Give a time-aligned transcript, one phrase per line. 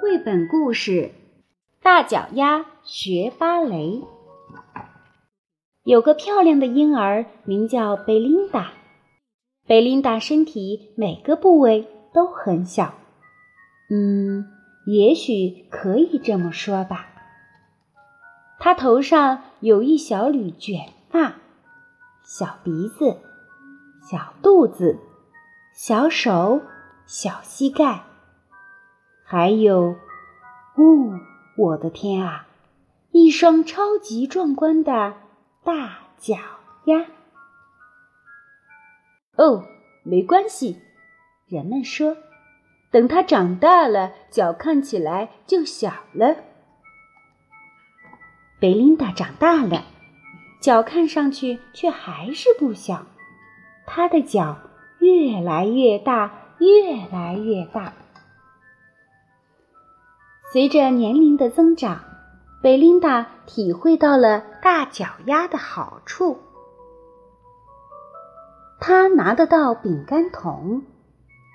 [0.00, 0.90] 绘本故事
[1.82, 4.02] 《大脚丫学芭蕾》。
[5.84, 8.72] 有个漂亮的婴儿，名叫贝琳达。
[9.66, 12.94] 贝琳达身体每个部位都很小，
[13.90, 14.44] 嗯，
[14.86, 17.08] 也许可以这么说吧。
[18.58, 21.34] 他头上有一小缕卷发，
[22.24, 23.18] 小鼻子，
[24.08, 24.98] 小肚子，
[25.74, 26.62] 小手，
[27.06, 28.04] 小膝盖，
[29.24, 29.96] 还有，
[30.76, 31.20] 哦，
[31.56, 32.46] 我的天啊，
[33.10, 35.14] 一双超级壮观的
[35.64, 36.36] 大脚
[36.84, 37.06] 丫！
[39.36, 39.64] 哦，
[40.04, 40.78] 没关系，
[41.48, 42.16] 人们说，
[42.92, 46.36] 等它长大了，脚看起来就小了。
[48.60, 49.82] 贝琳达长大了，
[50.60, 53.06] 脚看上去却还是不小，
[53.86, 54.58] 她的脚
[55.00, 57.94] 越来越大，越来越大。
[60.52, 62.04] 随着年龄的增长，
[62.62, 66.38] 贝琳达体会到了大脚丫的好处。
[68.78, 70.82] 她拿得到饼干桶，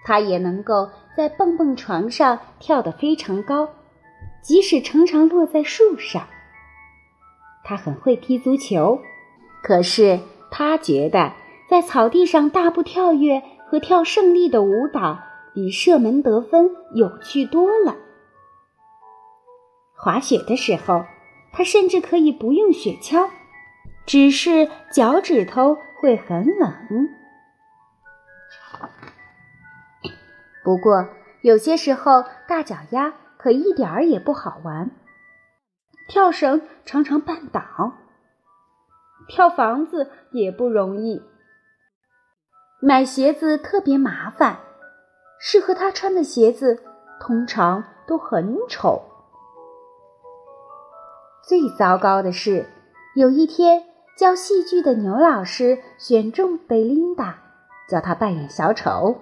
[0.07, 3.67] 他也能够在蹦蹦床上跳得非常高，
[4.41, 6.25] 即使常常落在树上。
[7.65, 9.01] 他很会踢足球，
[9.61, 11.33] 可是他觉得
[11.69, 15.19] 在草地上大步跳跃和跳胜利的舞蹈
[15.53, 17.97] 比射门得分有趣多了。
[19.93, 21.03] 滑雪的时候，
[21.51, 23.27] 他甚至可以不用雪橇，
[24.05, 27.09] 只是脚趾头会很冷。
[30.67, 31.07] 不过
[31.43, 34.91] 有些时候，大脚丫可一点儿也不好玩。
[36.09, 37.93] 跳绳常常绊倒，
[39.29, 41.23] 跳房子也不容易。
[42.81, 44.59] 买鞋子特别麻烦，
[45.39, 46.83] 适合他穿的鞋子
[47.21, 49.03] 通常都很丑。
[51.47, 52.65] 最糟糕的是，
[53.15, 53.85] 有一天
[54.17, 57.39] 教戏剧的牛老师选中贝琳达，
[57.87, 59.21] 叫她扮演小丑，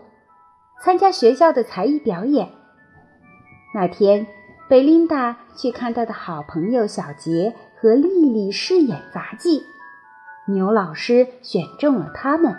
[0.81, 2.50] 参加学校的才艺表演。
[3.74, 4.28] 那天。
[4.68, 9.64] 贝琳达去看她的好朋友小杰和丽丽饰演杂技，
[10.47, 12.58] 牛老师选中了他们，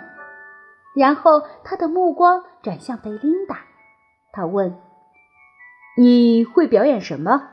[0.95, 3.65] 然后他的目光转向贝琳达，
[4.31, 4.79] 他问
[5.99, 7.49] ：“你会表演什么？”“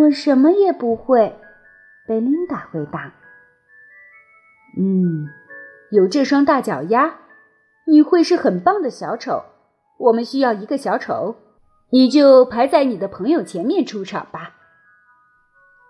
[0.00, 1.38] 我什么也不会。”
[2.06, 3.14] 贝琳达回答。
[4.78, 5.26] “嗯，
[5.90, 7.14] 有这双大脚丫，
[7.88, 9.42] 你会是很棒的小丑。
[9.98, 11.36] 我们需要一个小丑。”
[11.90, 14.56] 你就排在你的朋友前面出场吧，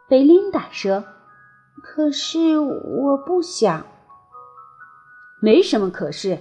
[0.08, 1.04] 贝琳达说。
[1.82, 3.84] 可是我不想。
[5.42, 6.38] 没什么可是，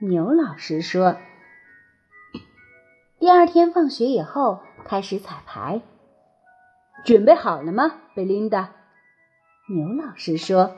[0.00, 1.16] 牛老师说。
[3.20, 5.82] 第二天放学以后开始彩排，
[7.04, 8.72] 准备好了吗，贝琳达？
[9.68, 10.72] 牛老师说。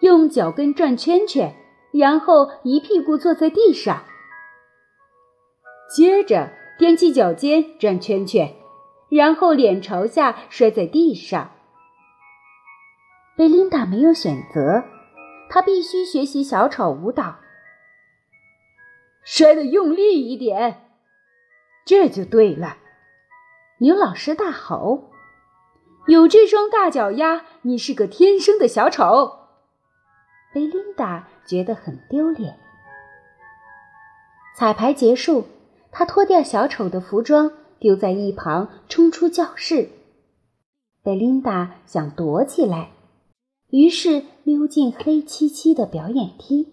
[0.00, 1.54] 用脚跟转圈圈，
[1.98, 4.04] 然后一屁股坐在地上，
[5.94, 6.52] 接着。
[6.78, 8.52] 踮起脚尖转圈圈，
[9.08, 11.52] 然后脸朝下摔在地上。
[13.34, 14.84] 贝琳达没有选择，
[15.48, 17.36] 她必须学习小丑舞蹈。
[19.24, 20.82] 摔得用力一点，
[21.86, 22.76] 这就对了。
[23.78, 25.12] 牛老师大吼
[26.08, 29.45] ：“有这双大脚丫，你是个天生的小丑。”
[30.52, 32.56] 贝琳达觉得很丢脸。
[34.56, 35.46] 彩排结束。
[35.98, 39.88] 他脱掉小丑的服装，丢在一旁，冲出教室。
[41.02, 42.90] 贝琳达想躲起来，
[43.70, 46.66] 于是溜进黑漆漆的表演厅。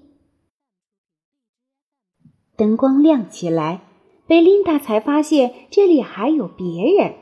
[2.58, 3.80] 灯光亮起来，
[4.28, 7.14] 贝琳达才发现这里还有别人。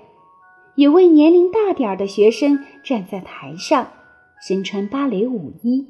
[0.76, 3.92] 有位年龄大点儿的学生站在台上，
[4.42, 5.88] 身穿芭蕾舞衣。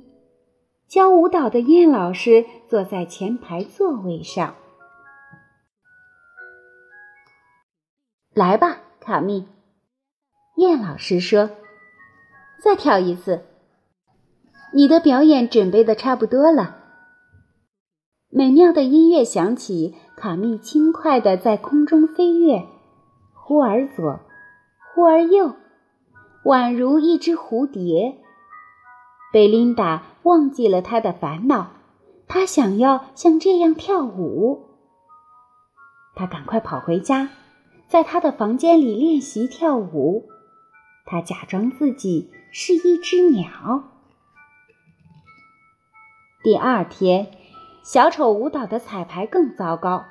[0.91, 4.55] 教舞蹈的燕老师坐在前排座位上。
[8.33, 9.47] 来吧，卡密。
[10.57, 11.51] 燕老师说
[12.61, 13.45] ：“再跳一次。
[14.73, 16.79] 你的表演准备的差不多了。”
[18.27, 22.67] 美妙的音乐响起，卡密轻快的在空中飞跃，
[23.33, 24.19] 忽而左，
[24.93, 25.55] 忽而右，
[26.43, 28.17] 宛如一只蝴蝶。
[29.31, 31.71] 贝琳达忘记了他的烦恼，
[32.27, 34.67] 他想要像这样跳舞。
[36.15, 37.29] 他赶快跑回家。
[37.87, 40.29] 在他的房间里练习跳舞。
[41.05, 43.83] 他假装自己是一只鸟。
[46.41, 47.33] 第二天，
[47.83, 50.05] 小丑舞蹈的彩排更糟糕。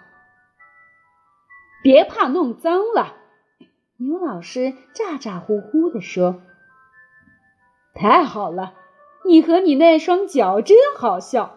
[1.82, 3.14] 别怕弄脏了，
[3.96, 6.42] 牛老师咋咋呼呼地说
[7.96, 8.74] ：“太好了，
[9.24, 11.56] 你和你那双脚真好笑。”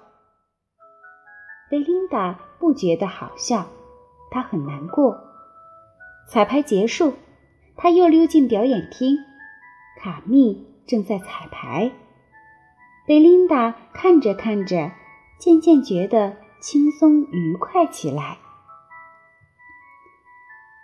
[1.70, 3.66] 贝琳达不觉得好笑，
[4.30, 5.20] 她很难过。
[6.30, 7.14] 彩排结束，
[7.76, 9.18] 她又溜进表演厅，
[10.00, 11.92] 卡密正在彩排。
[13.08, 14.92] 贝琳达看着看着，
[15.40, 18.38] 渐渐觉得轻松愉快起来。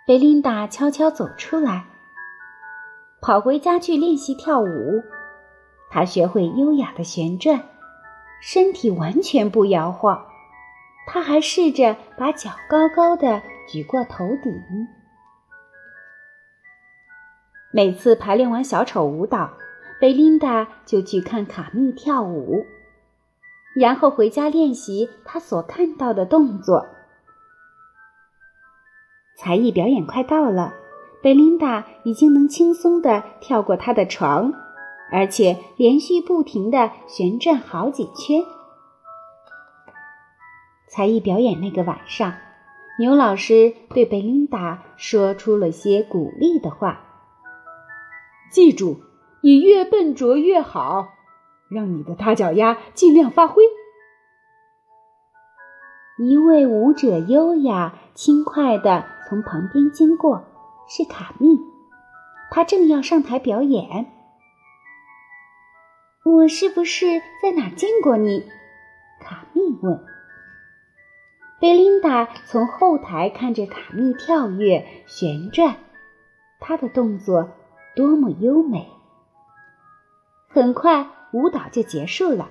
[0.06, 1.84] 贝琳达悄悄走出来，
[3.22, 5.02] 跑回家去练习跳舞。
[5.90, 7.60] 他学会优雅的旋转，
[8.40, 10.26] 身体完全不摇晃。
[11.06, 14.52] 他还试着把脚高高的举过头顶。
[17.72, 19.50] 每次排练完小丑舞蹈，
[20.00, 22.64] 贝琳达就去看卡密跳舞，
[23.74, 26.86] 然后回家练习她所看到的动作。
[29.36, 30.74] 才艺表演快到了，
[31.22, 34.52] 贝琳达已经能轻松地跳过她的床，
[35.12, 38.42] 而且连续不停地旋转好几圈。
[40.88, 42.34] 才艺表演那个晚上，
[42.98, 47.00] 牛老师对贝琳达说出了些鼓励的话
[48.50, 49.00] ：“记住，
[49.42, 51.08] 你越笨拙越好，
[51.70, 53.62] 让你的大脚丫尽量发挥。”
[56.18, 60.44] 一位舞者优雅轻快地从旁边经过，
[60.86, 61.58] 是卡密。
[62.50, 64.12] 他正要上台表演。
[66.30, 68.48] 我是不是在哪见过你？
[69.20, 70.06] 卡密问。
[71.60, 75.76] 贝琳达从后台看着卡密跳跃、旋转，
[76.60, 77.50] 他的动作
[77.96, 78.88] 多么优美。
[80.48, 82.48] 很快，舞蹈就结束了。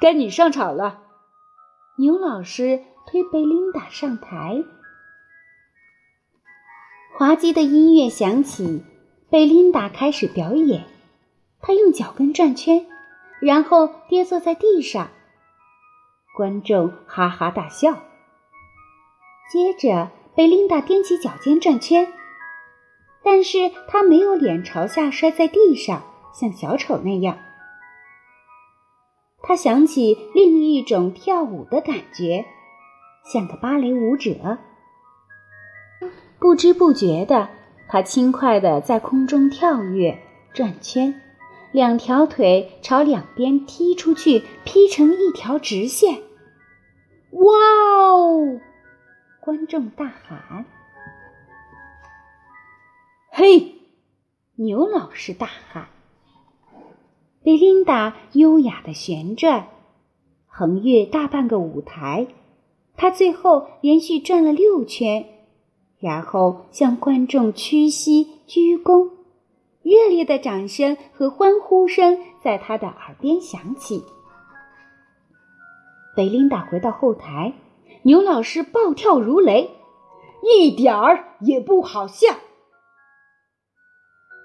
[0.00, 1.02] 该你上场了，
[1.98, 4.64] 牛老师推贝琳达上台。
[7.12, 8.82] 滑稽的音乐响起，
[9.34, 10.84] 贝琳达开始表演。
[11.60, 12.86] 她用脚跟转圈，
[13.40, 15.10] 然后跌坐在地上。
[16.36, 17.94] 观众哈哈大笑。
[19.50, 22.12] 接着，贝琳达踮起脚尖转圈，
[23.24, 27.36] 但是她没有脸朝下摔在地上，像小丑那样。
[29.42, 32.46] 他想起另一种跳舞的感觉，
[33.24, 34.58] 像个芭蕾舞者。
[36.38, 37.48] 不知不觉的，
[37.88, 40.18] 他轻快地在空中跳跃、
[40.52, 41.20] 转圈，
[41.72, 46.22] 两条腿朝两边踢出去，劈成一条直线。
[47.30, 47.52] 哇
[48.12, 48.60] 哦！
[49.40, 50.64] 观众大喊
[53.30, 53.74] ：“嘿！”
[54.56, 55.88] 牛老师大喊。
[57.42, 59.66] 贝琳达优雅的旋转，
[60.46, 62.28] 横越大半个舞台。
[62.96, 65.26] 她最后连续转了六圈，
[66.04, 69.08] 然后向观众屈膝鞠躬。
[69.82, 74.02] 热烈的掌声和欢呼声在他的耳边响起。
[76.14, 77.54] 贝琳达回到后台，
[78.02, 79.70] 牛老师暴跳如雷，
[80.42, 82.36] 一点儿也不好笑。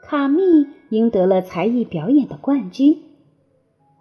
[0.08, 3.04] 卡密赢得了才艺表演的冠军。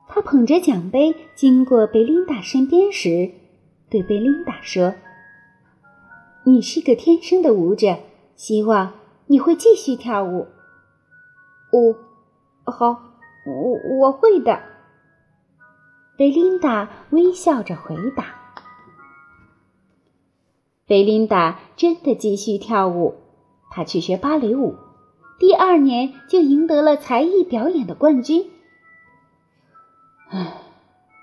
[0.07, 3.33] 他捧着奖杯经过贝琳达身边时，
[3.91, 4.95] 对贝琳达说
[6.49, 7.99] ：“你是个天生的舞者，
[8.35, 8.95] 希望
[9.27, 10.47] 你会继续跳舞。
[11.71, 12.87] ”“我，好，
[13.47, 14.59] 我我会的。”
[16.17, 18.35] 贝琳达微笑着回答。
[20.87, 23.17] 贝琳达真的继续跳舞，
[23.71, 24.75] 她去学芭蕾舞。
[25.39, 28.51] 第二年就赢得了才艺表演的冠军。
[30.31, 30.63] 唉，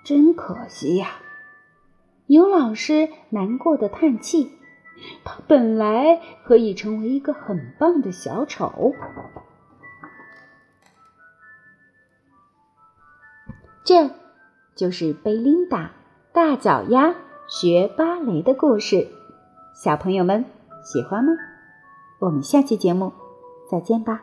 [0.05, 1.15] 真可惜呀！
[2.27, 4.51] 牛老师难过的叹气。
[5.23, 8.93] 他本来可以成为一个很棒的小丑。
[13.83, 14.09] 这
[14.75, 15.91] 就是贝琳达
[16.33, 17.15] 大脚丫
[17.47, 19.07] 学芭蕾的故事。
[19.75, 20.45] 小朋友们
[20.83, 21.33] 喜欢吗？
[22.19, 23.11] 我们下期节目。
[23.67, 24.21] 再见吧。